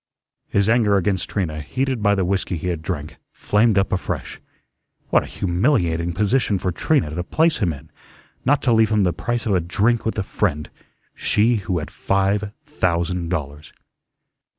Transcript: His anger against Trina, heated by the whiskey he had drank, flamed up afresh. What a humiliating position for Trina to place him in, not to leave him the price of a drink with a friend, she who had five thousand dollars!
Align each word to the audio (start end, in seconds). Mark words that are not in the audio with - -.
His 0.49 0.67
anger 0.67 0.97
against 0.97 1.29
Trina, 1.29 1.61
heated 1.61 2.01
by 2.01 2.15
the 2.15 2.25
whiskey 2.25 2.57
he 2.57 2.69
had 2.69 2.81
drank, 2.81 3.17
flamed 3.31 3.77
up 3.77 3.91
afresh. 3.91 4.41
What 5.11 5.21
a 5.21 5.27
humiliating 5.27 6.11
position 6.13 6.57
for 6.57 6.71
Trina 6.71 7.13
to 7.13 7.23
place 7.23 7.57
him 7.59 7.71
in, 7.71 7.91
not 8.43 8.63
to 8.63 8.73
leave 8.73 8.89
him 8.89 9.03
the 9.03 9.13
price 9.13 9.45
of 9.45 9.53
a 9.53 9.59
drink 9.59 10.03
with 10.03 10.17
a 10.17 10.23
friend, 10.23 10.71
she 11.13 11.57
who 11.57 11.77
had 11.77 11.91
five 11.91 12.51
thousand 12.65 13.29
dollars! 13.29 13.73